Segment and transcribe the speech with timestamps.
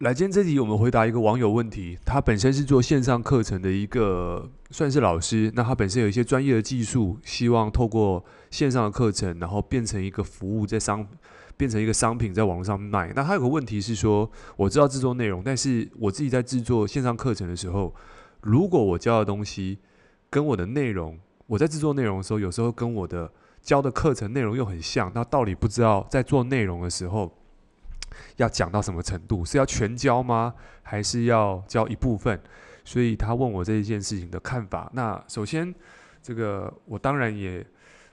[0.00, 1.98] 来，今天这题我们回答一个网友问题。
[2.04, 5.50] 他本身是做线上课程的一个，算是老师。
[5.54, 11.06] 那他本身有一些专业的技术，希望透过线上的课程，然后变成一个服务，在商
[11.56, 13.10] 变成一个商品，在网上卖。
[13.16, 17.94] 那他有个问题是说，我知道制作内容，但是我自己在制作线上课程的时候，
[18.42, 19.78] 如果我教的东西
[20.28, 23.32] 跟我的内容，我在制作内容的时候，有时候跟我的
[23.62, 27.32] 教的课程内容又很像，那到底不知道在做内容的时候。
[28.36, 29.44] 要讲到什么程度？
[29.44, 30.54] 是要全教吗？
[30.82, 32.40] 还是要教一部分？
[32.84, 34.88] 所以他问我这一件事情的看法。
[34.94, 35.74] 那首先，
[36.22, 37.66] 这个我当然也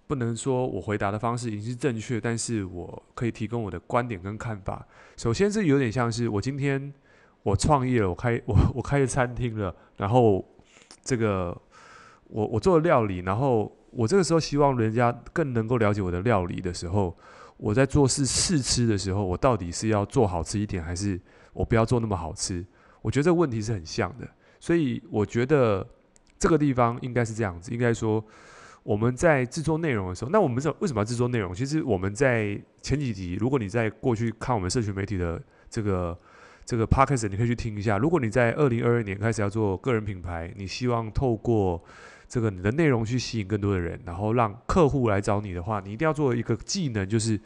[0.08, 4.86] 不能说我回答的方式已经是正确，但是我可以提供我的观点跟看法。
[5.16, 6.92] 首先，这有点像是我今天
[7.44, 10.44] 我创业了，我开 我我开了餐厅了，然后
[11.04, 11.56] 这个
[12.30, 17.16] 我我做了料理，然后我这个时候希望人家更能够了解我的料理的时候。
[17.64, 21.18] 我在做试试吃的时候，我到底是要做好吃一点，还是
[21.54, 22.66] 我不要做那么好吃？
[23.02, 24.28] 我觉得这个问题是很像的，
[24.60, 25.88] 所以我觉得
[26.38, 27.72] 这个地方应该是这样子。
[27.72, 28.22] 应该说
[28.84, 31.56] 我们在制作内容的时候，那我们为什么要制作内容？
[31.56, 36.20] 其实我们在前几集，如果你在过去看我们社群媒体的这个
[36.66, 37.98] 这个 podcast，你可以去听一下。
[37.98, 41.82] 如果你在二零二二年开始要做个人品牌，你希望透过
[42.34, 47.40] 这个你的内容去吸引更多的人，然后让客户来找你的话，你一定要做一个技能，就是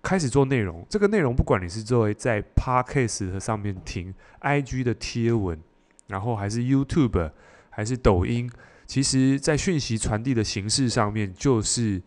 [0.00, 0.82] 开始做内容。
[0.88, 5.60] 这个内容不管你是作为在 Podcast 上面听、IG 的贴文，
[6.06, 7.32] 然后还是 YouTube，
[7.68, 8.50] 还是抖音，
[8.86, 12.00] 其实在讯息传递的形式上面，就是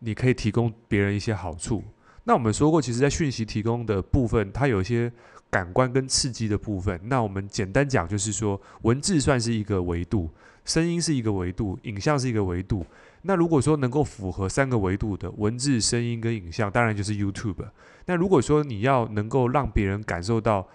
[0.00, 1.84] 你可以提供别人一些好处。
[2.24, 5.12] 那我们说过，其实，在讯息提供的部分，它有一些
[5.50, 6.98] 感官跟刺激的部分。
[7.04, 10.28] 那我们简单讲，就是说，文字算是一个维度。
[10.64, 12.84] 声音是一个维度，影像是一个维度。
[13.22, 17.64] 那如果说能够符合三个维度的文字、声音跟影像，当然就是 YouTube。
[18.06, 20.66] 那如果说你要能够让别人感受到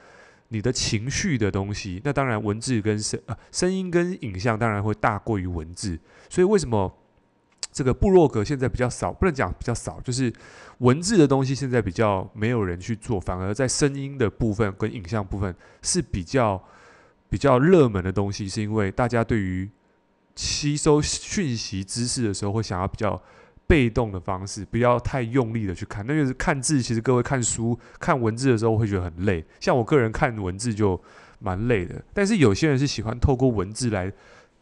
[0.47, 5.99] 你的情绪的东西，那当然文字跟声啊声音跟影像当然会大过于文字。
[6.27, 6.91] 所以为什么
[7.71, 9.13] 这个部落格现在比较少？
[9.13, 10.33] 不能讲比较少，就是
[10.79, 16.59] 文字的东西现在比较没有人去做，反而在声音的部分跟影像部分是比较
[17.29, 19.69] 比较热门的东西，是因为大家对于
[20.39, 23.21] 吸收讯息知识的时候，会想要比较
[23.67, 26.05] 被动的方式，不要太用力的去看。
[26.07, 29.43] 那就是看字，其实各位看书、看文字的时候会觉得很累。
[29.59, 30.97] 像我个人看文字就
[31.39, 34.09] 蛮累的，但是有些人是喜欢透过文字来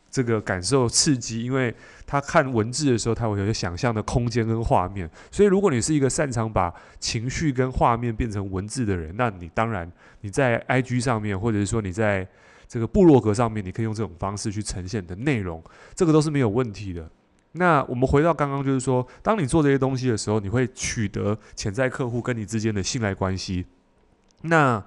[0.09, 1.71] 这个感受刺激，因为
[2.07, 5.07] 他看文字的时候，他会有想象的空间跟画面。
[5.29, 12.27] 所以，如果你是一个擅长把情绪跟画面变成文字的人，那你当然你在 IG 上面，或者是说你在
[12.67, 15.63] 这个部落格上面，你可以用这种方式去呈现的内容，
[15.95, 17.09] 这个都是没有问题的。
[17.53, 23.65] 那我们回到刚刚，就是说，当你做这些东西的时候，你会取得潜在客户跟你之间的信赖关系。
[24.41, 24.83] 那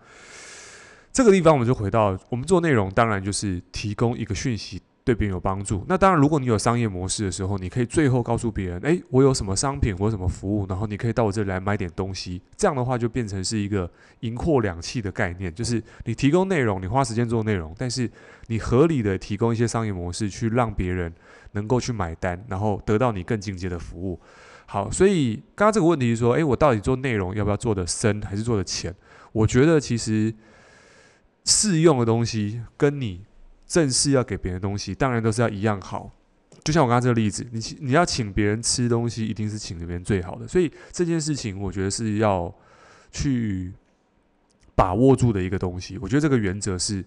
[1.13, 4.81] 这个地方，我们就回到我们做内容，当然就是提供一个讯息。
[5.03, 5.85] 对别人有帮助。
[5.89, 12.41] 那当然，如果你有商业模式的时候，你可以最后告诉别人：诶，我有什么商品，我有什么服务，然后你可以到我这里来买点东西。
[12.57, 13.91] 这样的话，就变成是一个
[14.21, 18.09] 银货两訖的概念，就是你提供内容，你花时间做内容，但是
[18.49, 21.13] 你合理的提供一些商业模式，去让别人
[21.53, 24.21] 能够去买单，然后得到你更进阶的服务。
[24.67, 28.95] 好，所以刚刚这个问题是说：诶，我到底做内容要不要做的深，还是做的浅？
[29.33, 30.33] 我觉得其实
[31.47, 33.25] 适用的东西跟你。
[33.71, 36.11] 正式要给别人东西，当然都是要一样好。
[36.65, 40.49] 就像我刚刚这个例子，你你要请别人吃东西，一定是请别人最好的。
[40.49, 42.53] 所以这件事情，我觉得是要
[43.13, 43.73] 去
[44.75, 45.97] 把握住的一个东西。
[45.99, 47.05] 我觉得这个原则是，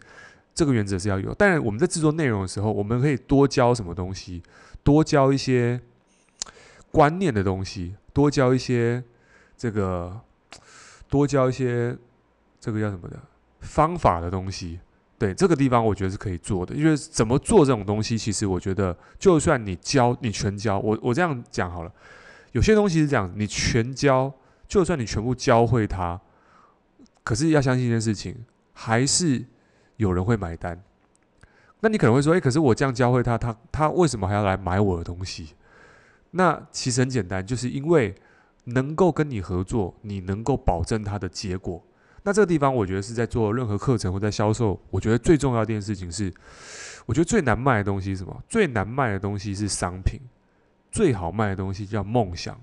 [0.56, 1.34] 这个原则是要有。
[1.34, 4.42] 当然，我们在制作内容的时候，我们可以多教什么东西，
[4.84, 5.82] 多教一些
[6.94, 9.04] 观念的东西，多教一些
[9.58, 10.22] 这个，
[11.10, 11.98] 多教一些
[12.62, 13.20] 这个叫什么的
[13.60, 14.80] 方法的东西。
[15.18, 21.92] 对这个地方，我觉得是可以做的，因为怎么做这种东西，其实我觉得，就算你教，你全教，我我这样讲好了，
[22.52, 24.34] 有些东西是这样，你全教，
[24.68, 26.20] 就算你全部教会他，
[27.24, 28.36] 可是要相信一件事情，
[28.74, 29.46] 还是
[29.98, 30.84] 有人会买单。
[31.80, 35.50] 那你可能会说，诶，可是我这样教会他，他他为什么还要来买我的东西？
[36.32, 38.16] 那其实很简单，就是因为
[38.66, 41.84] 能够跟你合作，你能够保证他的结果。
[42.24, 46.34] 那这个地方，我觉得是在做任何课程或在销售，我觉得最重要的一件事情是，
[47.06, 48.42] 我觉得最难卖的东西是什么？
[48.48, 50.20] 最难卖的东西是商品，
[50.90, 52.56] 最好卖的东西叫梦想。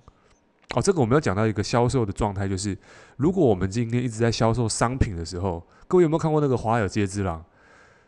[0.74, 2.76] 哦，这个我们要讲到一个销售的状态，就是
[3.16, 7.40] 如果我们今天一直在销售商品的时候，各位有没有看过那个《华尔街之狼》？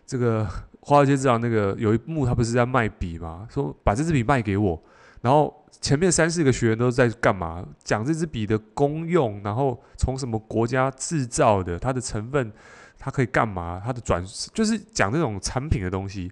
[0.07, 0.45] 这个
[0.81, 3.47] 《华尔街之狼》那个有一幕，他不是在卖笔吗？
[3.51, 4.83] 说把这支笔卖给我。
[5.23, 7.67] 然后前面三四个学员都在干嘛？
[7.83, 12.53] 讲这支笔的功用，然后从什么国家制造的，它的成分，
[12.99, 13.81] 它可以干嘛？
[13.85, 14.23] 它的转
[14.53, 16.31] 就是讲这种产品的东西。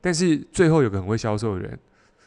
[0.00, 1.78] 但是最后有个很会销售的人，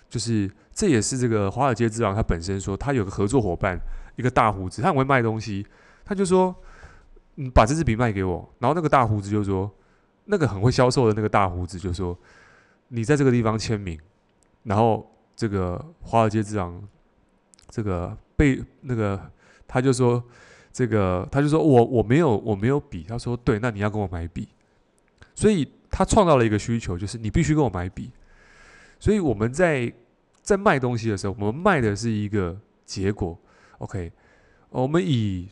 [0.09, 3.79] 就是这也是这个华尔街之狼他本身说，他有个合作伙伴，
[4.15, 5.65] 一个大胡子，他很会卖东西，
[6.03, 6.55] 他就说，
[7.35, 8.53] 嗯，把这支笔卖给我。
[8.59, 9.69] 然后那个大胡子就说，
[10.25, 12.17] 那个很会销售的那个大胡子就说，
[12.87, 13.99] 你在这个地方签名。
[14.63, 15.10] 然后
[15.41, 16.87] 这个华尔街之狼，
[17.69, 19.19] 这个被那个
[19.67, 20.23] 他就说，
[20.71, 24.47] 这个他就说我我没有我没有笔，他说对，那你要跟我买笔，
[25.33, 25.67] 所以。
[25.93, 28.09] 他创造了一个需求，就是你必须跟我买笔。
[28.97, 29.91] 所以我们在
[30.41, 33.37] 在卖东西的时候，我们卖的是一个结果。
[33.79, 34.09] OK，
[34.69, 35.49] 我们以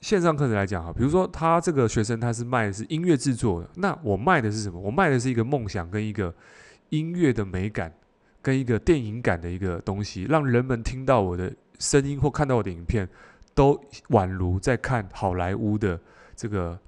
[0.00, 4.80] 线上课程来讲哈，比如说他这个学生他是卖的是音乐制作的，那我卖的是什么？
[4.80, 6.34] 我卖的是一个梦想跟一个
[6.88, 7.94] 音乐的美感
[8.48, 13.06] 跟一个电影感的一个东西，让人们听到我的声音或看到我的影片，
[13.54, 13.78] 都
[14.08, 16.00] 宛如在看好莱坞的
[16.34, 16.78] 这个。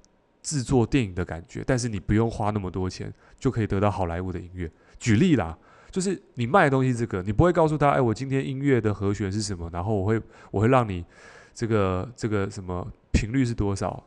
[0.43, 4.67] 制作电影的感觉，但是你不用花那么多钱就可以得到好莱坞的音乐。
[4.97, 5.55] 举例啦，
[5.91, 10.19] 就是你卖的东西，这个你不会告诉他，哎，我今天音乐的和弦是什么，然后我会
[10.49, 11.05] 我会让你
[11.53, 14.03] 这个这个什么频率是多少，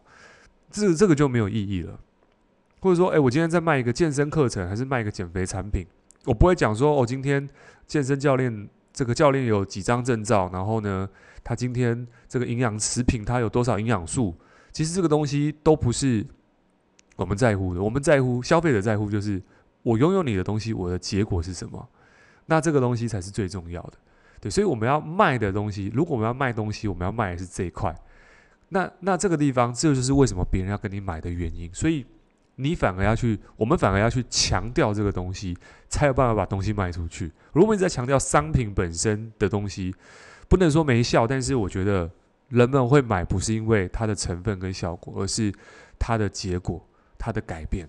[0.73, 2.01] 这这个就没有意义了。
[2.81, 5.87] 或者说，哎，我今天在卖一个健身课程，还是卖一个减肥产品，
[6.27, 7.49] 我不会讲说，哦，今天
[7.87, 11.09] 健身教练这个教练有几张证照，然后呢，
[11.43, 14.35] 他今天这个营养食品它有多少营养素。
[14.73, 16.27] 其实这个东西都不是
[17.17, 19.41] 我们在乎的，我们在乎消费者在乎就是
[19.83, 21.89] 我拥有你的东西，我的结果是什么？
[22.47, 23.93] 那这个东西才是最重要的，
[24.41, 24.51] 对。
[24.51, 27.95] 所以我们要卖的东西，如果我们要卖东西，我们要卖的是这一块。
[28.71, 31.73] 那那这个地方，这就是为什么别人要跟你买的原因。
[31.73, 32.05] 所以
[32.57, 35.57] 你反而要去，我们反而要去强调这个东西，
[35.89, 37.33] 才有办法把东西卖出去。
[37.53, 39.95] 如果我们一直在强调商品本身的东西，
[40.49, 42.11] 不能说没效，但是我觉得。
[42.51, 45.53] 人们会买不是因为它的成分跟效果，而是
[45.99, 46.87] 它的结果、
[47.19, 47.89] 它的改变。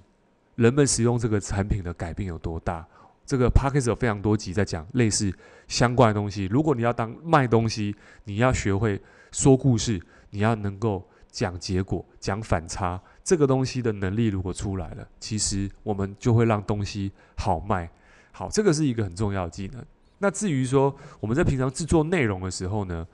[0.56, 2.88] 人们使用这个产品的改变有多大？
[3.26, 5.32] 这个 Podcast 有非常多集在讲类似
[5.68, 6.46] 相关的东西。
[6.46, 9.00] 如果你要当卖东西，你要学会
[9.32, 13.00] 说故事，你要能够讲结果、讲反差。
[13.25, 17.89] 这个东西的能力如果出来了，其实我们就会让东西好卖。
[18.31, 19.83] 好，这个是一个很重要的技能。
[20.19, 23.06] 那至于说我们在平常制作内容的时候呢？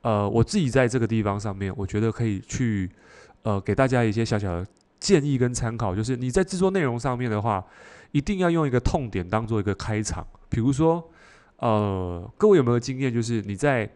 [0.00, 2.88] 呃，我自己在这个地方上面，我觉得可以去
[3.42, 4.64] 呃给大家一些小小的
[5.00, 7.62] 建议跟参考，就是你在制作内容上面的话，
[8.12, 10.24] 一定要用一个痛点当做一个开场。
[10.48, 11.10] 比如说，
[11.56, 13.90] 呃，各位有没有经验，就是你在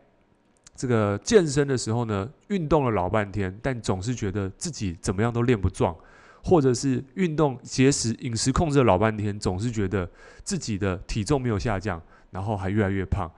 [0.74, 5.94] 这个健身的时候呢，运动了老半天，但总是觉得自己怎么样都练不壮，
[6.42, 10.08] 或者是运动节食饮食控制了老半天，总是觉得
[10.42, 13.30] 自己的体重没有下降，然后还越来越胖，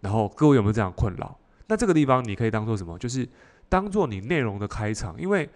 [0.00, 1.38] 然后各位有没有这样困扰？
[1.68, 2.98] 那这个地方你可以当做什么？
[2.98, 3.26] 就是
[3.68, 5.48] 当做你内容的开场，因为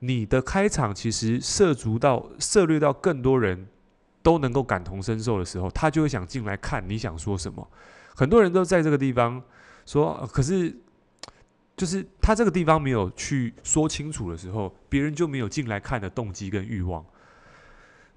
[0.00, 3.68] 你的开场其实涉足到涉猎到更多人
[4.22, 7.68] 都能够感同身受的时候，他就会想进来看你想说什么。
[8.16, 9.40] 很多人都在这个地方
[9.92, 10.76] 说，可是
[11.76, 17.04] 就是他这个地方没有去说清楚的时候，别人就没有进来看的动机跟欲望。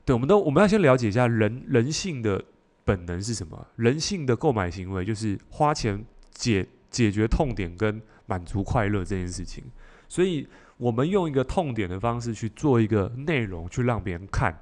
[0.05, 2.43] 对，我们都我们要先了解一下人人性的
[2.83, 3.67] 本能是什么？
[3.77, 6.67] 人性的购买行为就是花钱解。
[6.93, 9.63] 解决痛点跟满足快乐这件事情，
[10.07, 10.47] 所以
[10.77, 14.55] 我们用一个痛点的方式去做一个内容，去让别人看。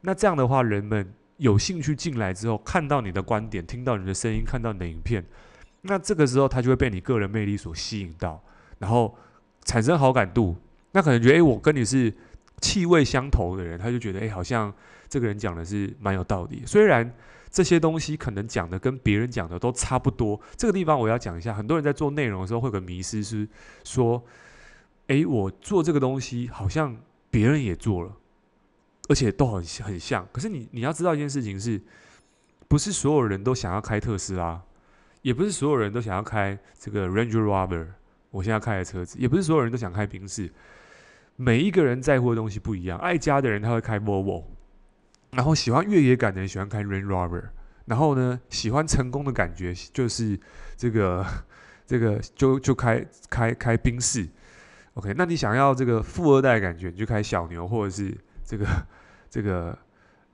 [0.00, 5.22] 那这样的话，人们有兴趣进来之后，看到你的观点，听到你的声音，看到你的影片，
[5.86, 8.42] 那这个时候他就会被你个人魅力所吸引到，
[8.78, 9.16] 然后
[9.64, 10.56] 产生好感度。
[10.92, 12.12] 那可能觉得，诶，我跟你是
[12.60, 14.72] 气味相投的人，他就觉得，诶，好像
[15.08, 16.62] 这个人讲的是蛮有道理。
[16.66, 17.12] 虽然。
[17.48, 20.38] 这些东西可能讲的跟别人讲的都差不多。
[20.58, 23.48] 这个地方我要讲一下，很多人在做内容的时候会有个迷思，是
[23.82, 24.22] 说：
[25.06, 26.94] 诶，我做这个东西好像
[27.30, 28.12] 别人也做了，
[29.08, 30.26] 而且都很很像。
[30.32, 31.80] 可是你你要知道一件事情是，
[32.68, 34.60] 不是所有人都想要开特斯拉，
[35.26, 37.88] 也不是所有人都想要开这个 Range Rover，
[38.30, 40.48] 我现在开的车子，也不是所有人都想开宾士。
[41.34, 44.44] 每一个人在乎的东西不一样，爱家的人他会开 Volvo。
[45.32, 47.42] 然后喜欢越野感的人喜欢开 Range Rover，
[47.86, 50.38] 然后呢，喜欢成功的感觉就是
[50.76, 51.26] 这个
[51.84, 54.28] 这个就就开开开宾士
[54.94, 58.64] ，OK，那你想要这个富二代的感觉，你就开小牛或者是这个
[59.28, 59.76] 这个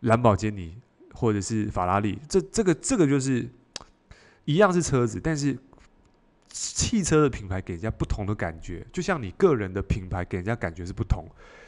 [0.00, 0.76] 兰博基尼
[1.14, 3.48] 或者是法拉利，这这个这个就是
[4.44, 5.56] 一样是车子，但是
[6.48, 11.24] 汽车的品牌给人家不同的感觉，就像你个人的品牌给人家感觉是不同，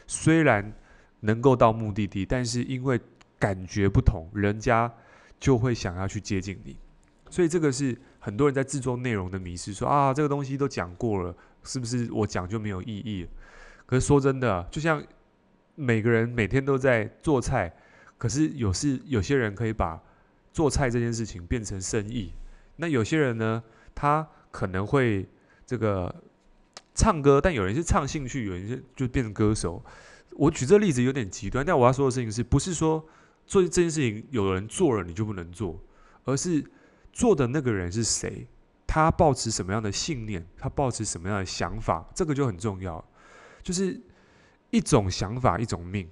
[0.07, 0.73] 虽然
[1.21, 3.00] 能够到目的地，但是因为
[3.38, 4.93] 感觉不同，人家
[5.40, 6.76] 就会想要去接近你，
[7.31, 13.26] 所以这个是很多人在制作内容的迷失，说啊，这个东西都讲过了，是不是我讲就没有意义？
[13.87, 15.02] 可是说真的，就像
[15.75, 17.73] 每个人每天都在做菜，
[18.19, 20.00] 可是有是有些人可以把
[20.52, 22.33] 做菜这件事情变成生意，
[22.76, 23.62] 那有些人呢，
[23.95, 25.28] 他可能会
[25.66, 26.14] 这个
[26.95, 29.83] 唱歌，但有人是唱兴趣，有人是就变成歌手。
[30.33, 33.04] 我举这例子有点极端，但我要说的事情是不是说
[33.47, 35.78] 做这件事情有人做了你就不能做，
[36.25, 36.64] 而是
[37.12, 38.47] 做的那个人是谁，
[38.87, 43.04] 他抱持什么样的信念，他抱持什么样的想法，这个就很重要。
[43.62, 44.00] 就是
[44.71, 46.09] 一种想法，一种命。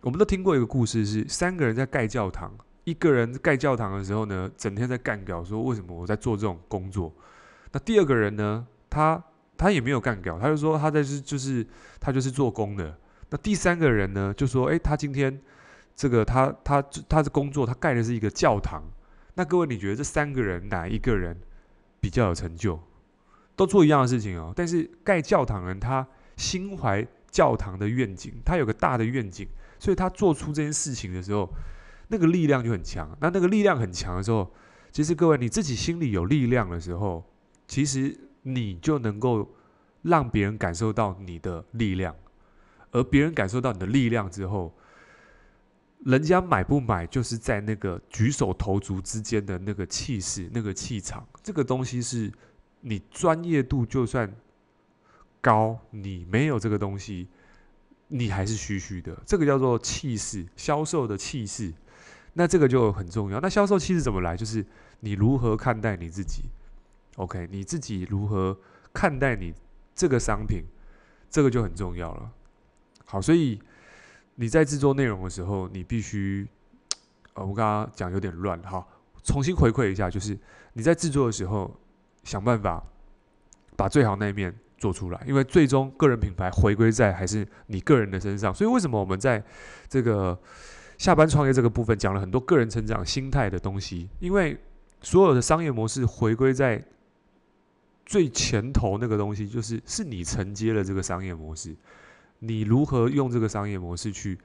[0.00, 2.56] 我们都听过一个故事，是三个人在盖教堂。
[2.86, 7.12] 一个人盖教堂的时候呢，整天在干譙说，为什么我在做这种工作？
[7.72, 9.20] 那第二个人呢，他
[9.58, 11.66] 他也没有干譙，他就说他在是就是
[11.98, 12.96] 他就是做工的。
[13.30, 15.36] 那第三个人呢，就说，诶，他今天
[15.96, 18.84] 这个他他他的工作，他盖的是一个教堂。
[19.34, 21.36] 那各位，你觉得这三个人哪一个人
[21.98, 22.78] 比较有成就？
[23.56, 29.48] 都做一样的事情哦，但是盖教堂人他心怀教堂的愿景，他有个大的愿景，
[29.80, 31.52] 所以他做出这件事情的时候。
[32.08, 34.52] 那个力量就很强，那那个力量很强的时候，
[34.92, 37.24] 其实各位你自己心里有力量的时候，
[37.66, 39.52] 其实你就能够
[40.02, 42.14] 让别人感受到你的力量，
[42.92, 44.72] 而别人感受到你的力量之后，
[46.04, 52.32] 人家买不买，就是在那个举手投足之间的那个气势、那个气场，这个东西是
[52.82, 54.32] 你专业度就算
[55.40, 57.26] 高，你没有这个东西，
[58.06, 59.20] 你还是虚虚的。
[59.26, 61.74] 这个叫做气势，销售的气势。
[62.38, 63.40] 那这个就很重要。
[63.40, 64.36] 那销售气势怎么来？
[64.36, 64.64] 就是
[65.00, 66.42] 你如何看待你自己
[67.16, 67.48] ，OK？
[67.50, 68.54] 你自己如何
[68.92, 69.54] 看待你
[69.94, 70.62] 这个商品，
[71.30, 72.30] 这个就很重要了。
[73.06, 73.58] 好，所以
[74.34, 76.46] 你在制作内容的时候，你必须，
[77.32, 78.86] 呃，我刚刚讲有点乱，哈，
[79.22, 80.38] 重新回馈一下，就是
[80.74, 81.74] 你在制作的时候，
[82.22, 82.84] 想办法
[83.76, 88.52] 把最好那一面做出来，因为最终个人品牌回归在还是你个人的身上。
[88.52, 89.42] 所以为什么我们在
[89.88, 90.38] 这个
[90.98, 94.58] 下班创业这个部分讲了很多个人成长心态的东西，因为
[95.02, 96.82] 所有的商业模式回归在
[98.06, 101.76] 最前头那个东西，就是是你承接了这个商业模式，
[102.38, 104.38] 你如何用这个商业模式去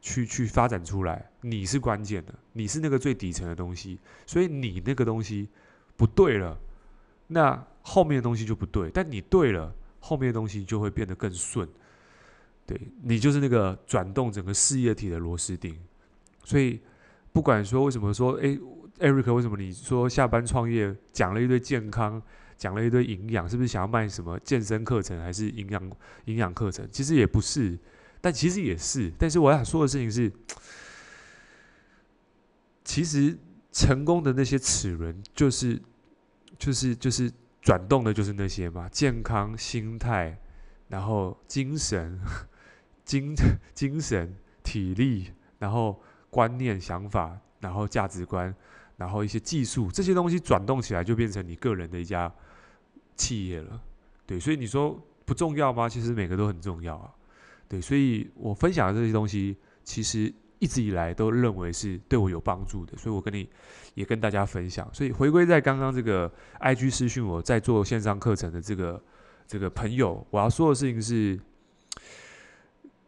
[0.00, 5.48] 去去发展出来，你是关键的，你是那个最底层的东西，所以你那个东西
[5.96, 6.58] 不对了，
[7.28, 11.66] 那后面的东西就不对，但你对了，后面的东西就会变得更顺，
[12.66, 15.74] 对，你就是那个转动整个事业体的螺丝钉。
[16.44, 16.78] 所以，
[17.32, 18.60] 不管说为什么说，诶
[19.00, 22.22] ，Eric，为什么你说下班创业讲了一堆健康，
[22.56, 25.90] 讲了一堆营养，是不是想要卖什么健身课程，还是营养
[26.26, 26.86] 营养课程？
[26.92, 27.78] 其实也不是，
[28.20, 29.10] 但其实也是。
[29.18, 30.30] 但是我想说的事情是，
[32.84, 33.36] 其实
[33.72, 35.80] 成功的那些齿轮，就是
[36.58, 37.32] 就是就是
[37.62, 40.38] 转动的，就是那些嘛，健康、心态，
[40.88, 42.20] 然后精神、
[43.02, 43.34] 精
[43.74, 45.98] 精神、体力，然后。
[46.34, 48.52] 观念、想法，然后价值观，
[48.96, 52.32] 然后一些技术，这些东西转动起来，就变成你个人的一家
[53.14, 53.80] 企业了。
[54.26, 55.88] 对，所以你说不重要吗？
[55.88, 57.08] 其实每个都很重要啊。
[57.68, 63.48] 对，所以我分享的这些东西，其实一直以来都认为是对我有帮助的，所以我跟你
[63.94, 64.92] 也跟大家分享。
[64.92, 69.00] 所以回归在刚刚这个 IG 私讯我在做线上课程的这个
[69.46, 71.38] 这个朋友，我要说的事情是，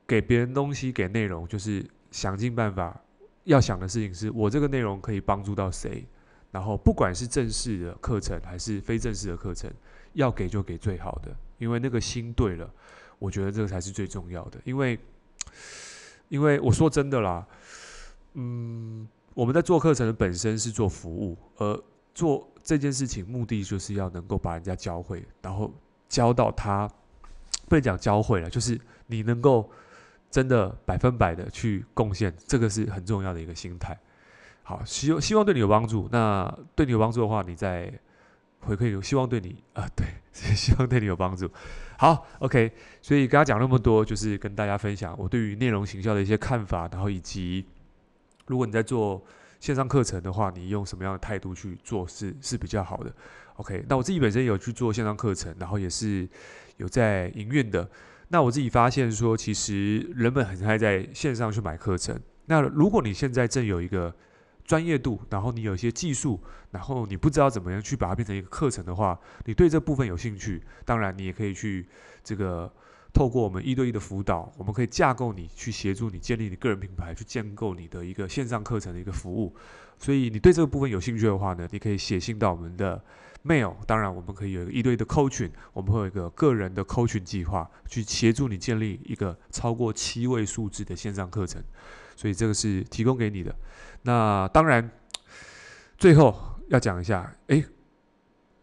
[0.07, 3.03] 给别人东西，给内容，就是想尽办法。
[3.47, 6.05] 要想的事情是我这个内容可以帮助到谁，
[6.51, 9.73] 然后不管是正式的课程还是非正式的课程，
[10.15, 12.69] 要给就给最好的，因为那个心对了，
[13.21, 14.61] 我觉得这个才是最重要的。
[14.65, 14.99] 因为，
[16.29, 17.47] 因为我说真的啦，
[18.35, 25.73] 嗯，我们在做课程的本身是做服务，而做这件事情目的就是要能够把人家教会，然后
[26.09, 26.91] 教到他，
[27.69, 29.71] 不能讲教会了，就是你能够。
[30.37, 33.99] 真的百分百的去贡献，这个是很重要的一个心态。
[34.63, 36.11] 好，希希望对你有帮助。
[36.13, 37.91] 那对你有帮助的话，你再
[38.61, 41.51] 回馈，希望对你啊，对， 希望对你有帮助。
[41.97, 42.71] 好，OK。
[43.01, 47.65] 所以刚刚讲那么多，就是跟大家分享我对于内容行销的一些看法，然后以及
[48.47, 49.25] 如果你在做
[49.59, 53.11] 线上课程的话，你用什么样的态度去做是是比较好的。
[53.55, 53.83] OK。
[53.89, 56.29] 那我自己本身有去做线上课程，然后也是
[56.77, 57.89] 有在营运的。
[58.29, 62.21] 那我自己发现说，其实人们很爱在线上去买课程。
[62.47, 64.15] 那如果你现在正有一个
[64.65, 66.41] 专业度，然后你有一些技术，
[66.73, 71.87] 然后你不知道怎么样去把它变成一个课程的话，你对这部分有兴趣，当然你也可以去
[72.25, 72.73] 这个
[73.13, 79.55] 透过我们一对一的辅导，我们可以架构你去协助你建立你个人品牌，去建构你的一个线上课程的一个服务。
[79.99, 83.03] 所以你对这个部分有兴趣的话呢，你可以写信到我们的
[83.47, 91.63] mail，当然我们可以有一对一的 coaching，我们会有一个个人的 coaching 计划，去协助你建立一个超过七位数字的线上课程。
[92.17, 93.55] 所以这个是提供给你的。
[94.03, 94.91] 那当然，
[95.99, 96.35] 最后
[96.69, 97.65] 要讲一下，诶，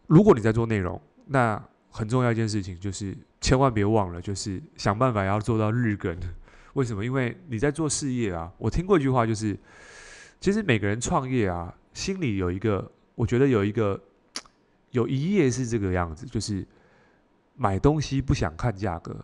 [0.08, 6.18] 如果你在做内容，那很重要一件事情就是千万别忘了，就是想办法要做到日更。
[6.72, 7.04] 为什么？
[7.04, 8.52] 因为你在做事业啊。
[8.58, 9.56] 我听过一句话，就是
[10.40, 14.02] 其实每个人创业啊，心里有一个，我觉得有一个，
[14.94, 16.64] 有一页是这个样子，就是
[17.56, 19.14] 买东西不想看价格。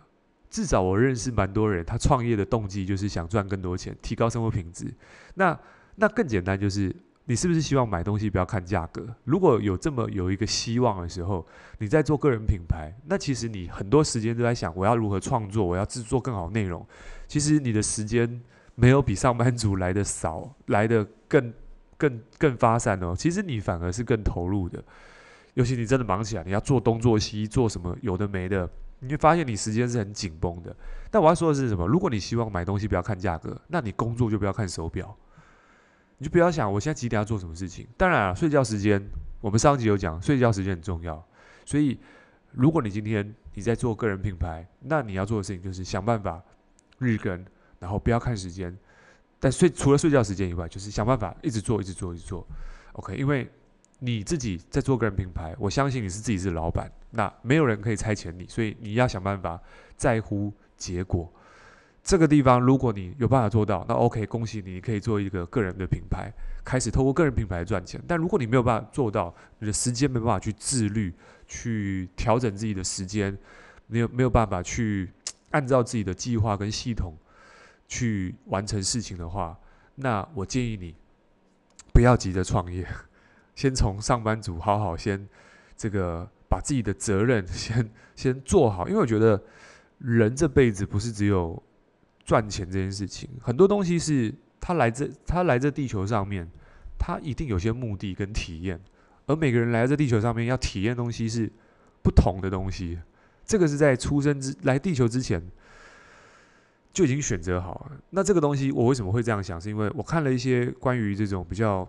[0.49, 4.93] 至少我认识蛮多人，他创业的动机就是想赚更多钱，提高生活品质。
[5.35, 5.57] 那
[5.95, 9.07] 那更简单，就是你是不是希望买东西不要看价格？
[9.23, 11.47] 如果有这么有一个希望的时候，
[11.79, 16.85] 你在做个人品牌，那其实你很多时间都在想我要如何创作，我要制作更好内容。
[17.29, 18.41] 其实你的时间
[18.75, 21.53] 没有比上班族来的少，来的更
[21.97, 23.15] 更更发散哦。
[23.17, 24.83] 其实你反而是更投入的，
[25.55, 28.69] 尤其你真的忙起来，你要做东做西，做什么有的没的。
[29.03, 30.75] 你会发现你时间是很紧绷的，
[31.09, 31.87] 但我要说的是什么？
[31.87, 35.17] 如果你希望买东西不要看价格，那你工作就不要看手表，
[36.19, 37.87] 你就不要想我现在几点要做什么事情。
[37.97, 39.03] 当然了，睡觉时间
[39.39, 41.21] 我们上集有讲，睡觉时间很重要。
[41.65, 41.99] 所以，
[42.51, 46.39] 如果你今天你在做个人品牌，那你要做的事情就是想办法
[46.99, 47.43] 日更，
[47.79, 48.77] 然后不要看时间。
[49.39, 52.47] 但睡除了睡觉时间以外，就是想办法一直做，一直做，一直做。
[52.93, 53.51] OK，因为。
[54.03, 59.61] 你自己在做个人品牌，我相信你是自己是老板，那没有人可以差遣你，所以你要想办法
[59.95, 61.31] 在乎结果。
[62.03, 66.33] 这个地方，如果你有办法做到，那 OK，恭喜你，你可以做一个个人的品牌，
[66.65, 68.01] 开始透过个人品牌赚钱。
[68.07, 71.13] 但如果你没有办法做到，你的时间没办法去自律，
[71.47, 73.37] 去调整自己的时间，
[73.85, 75.11] 没有没有办法去
[75.51, 77.15] 按照自己的计划跟系统
[77.87, 79.55] 去完成事情的话，
[79.93, 80.95] 那我建议你
[81.93, 82.87] 不要急着创业。
[83.61, 85.29] 先从上班族好好先
[85.77, 89.39] 这个把自己的责任 先先做好，因为我觉得
[89.99, 91.61] 人这辈子不是只有
[92.25, 96.49] 赚钱这件事情，很多东西是他来这他来这地球上面，
[96.97, 98.81] 他一定有些目的跟体验，
[99.27, 101.47] 而每个人来这地球上面要体验东西是
[102.01, 102.97] 不同的东西，
[103.45, 105.39] 这个是在出生之来地球之前
[106.91, 108.01] 就已经选择好了。
[108.09, 109.61] 那这个东西我为什么会这样想？
[109.61, 111.87] 是因为我看了一些关于这种比较。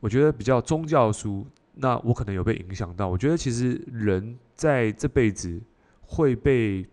[0.00, 3.08] 我觉得比较宗教书，那我可能有被影响到。
[3.08, 5.60] 我觉得其实人在这辈子
[6.02, 6.86] 会被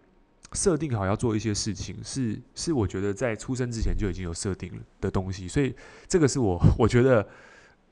[0.53, 5.47] 设定好要做一些事情，是是我觉得在出生之前就已经有设定了的东西。
[5.47, 5.75] 所以
[6.07, 7.27] 这个是我我觉得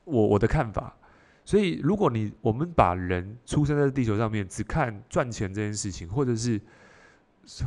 [0.04, 0.96] 我我的看法。
[1.44, 6.60] 所以如果你我们把人出生在地球上面只看赚钱这件事情，或者是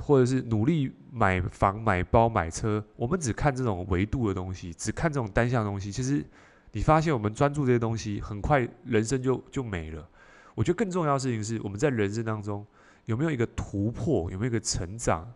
[0.01, 6.25] 或者是努力买房买包买车，我们只看这种维度的东西，只看这种单向东西，其实。
[6.73, 10.07] 你发现我们专注这些东西，很快人生就就没了。
[10.55, 12.65] 我觉得更重要的事情是，我们在人生当中
[13.05, 15.31] 有没有一个突破，有没有一个成长？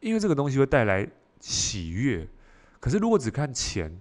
[0.00, 1.08] 因为这个东西会带来
[1.40, 2.26] 喜悦。
[2.80, 4.00] 可是如果只看钱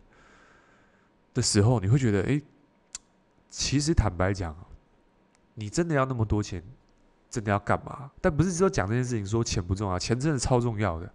[1.33, 2.41] 的时候，你会觉得，诶，
[3.49, 4.55] 其实坦白讲，
[5.55, 6.63] 你真的要那么多钱，
[7.29, 8.09] 真的要干嘛？
[8.21, 11.11] 但不是说讲这件事情说钱不重要，钱真的超重要的。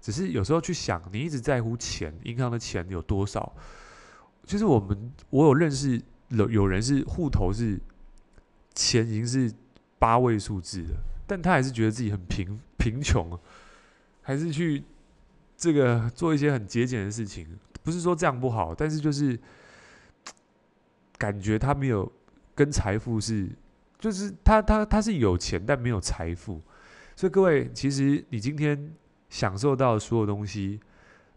[0.00, 3.52] 只是有时候去想，你一直在乎钱，银行的钱有多少？
[4.46, 7.78] 就是我们，我有认识有有人是户头是
[8.74, 9.52] 钱已经是
[9.98, 10.94] 八位数字的，
[11.26, 13.36] 但他还是觉得自己很贫贫穷，
[14.22, 14.84] 还是去
[15.56, 17.44] 这个做一些很节俭的事情。
[17.82, 19.36] 不是说这样不好，但是就是
[21.18, 22.10] 感觉他没有
[22.54, 23.48] 跟财富是，
[23.98, 26.62] 就是他他他是有钱，但没有财富。
[27.16, 28.92] 所以各位，其实你今天
[29.28, 30.78] 享受到的所有东西。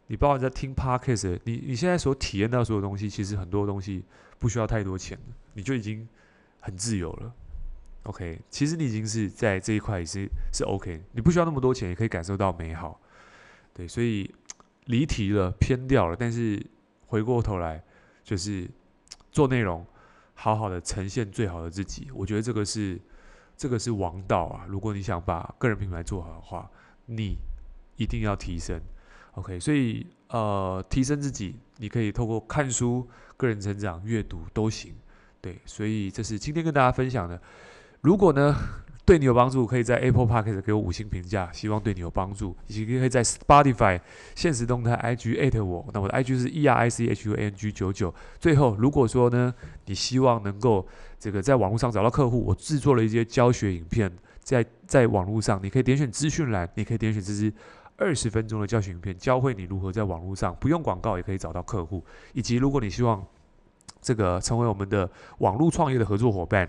[0.09, 4.03] 你包括在听 Podcast，你你现在所体验到所有东西，其实很多东西
[4.39, 5.15] 不需要太多钱，
[5.53, 6.07] 你就已经
[6.59, 7.31] 很自由了。
[8.03, 12.99] OK，其实你已经是在这一块也是是 OK，你不需要那么多钱，也可以感受到美好。
[13.71, 14.33] 对，所以
[14.85, 16.65] 离题了，偏掉了，但是
[17.05, 17.83] 回过头来
[18.23, 18.67] 就是
[19.31, 19.85] 做内容，
[20.33, 22.09] 好好的呈现最好的自己。
[22.15, 22.99] 我觉得这个是
[23.55, 24.65] 这个是王道啊！
[24.67, 26.67] 如果你想把个人品牌做好的话，
[27.05, 27.37] 你
[27.95, 28.81] 一定要提升。
[29.39, 34.93] OK，所以呃，提升自己，你可以透过看书、个人成长、阅读都行。
[35.41, 37.41] 对，所以这是今天跟大家分享的。
[38.01, 38.53] 如果呢
[39.05, 42.55] 对你有帮助，可以在 Apple Podcast 给我五星评价，希望对你有帮助。
[42.67, 43.99] 以及可以在 Spotify
[44.35, 48.13] 现实动态 IG 艾特我，那我的 IG 是 E R I C H U N G 九九。
[48.39, 49.53] 最后，如果说呢，
[49.85, 50.85] 你希望能够
[51.17, 54.11] 这个在网络上找到客户，我制作了一些教学影片，
[54.43, 57.51] 在在网络上，你可以点选资讯栏，你可以点选这支。
[57.99, 63.23] 二十分钟的教学影片，教会你如何在网络上不用广告也可以找到客户，以及如果你希望
[64.01, 65.09] 这个成为我们的
[65.39, 66.67] 网络创业的合作伙伴，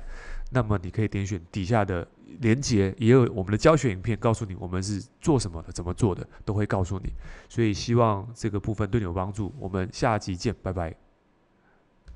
[0.50, 2.06] 那么你可以点选底下的
[2.40, 7.12] 连接，也有我们的教学影片，告诉你我们是做什么的，怎么做的，都会告诉你。
[7.48, 9.54] 所以希望这个部分对你有帮助。
[9.58, 11.09] 我们下集见，拜拜。